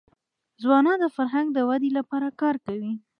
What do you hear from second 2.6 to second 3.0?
کوي.